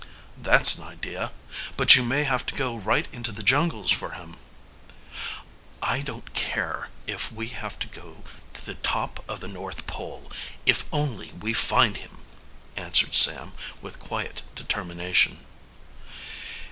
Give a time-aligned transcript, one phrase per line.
[0.35, 1.31] "That's an idea.
[1.77, 4.37] But you may have to go right into the jungles for him."
[5.79, 8.23] "I don't care if we have to go
[8.55, 10.31] to the top of the North Pole,
[10.65, 12.17] if only we find him,"
[12.75, 15.45] answered Sam with quiet determination.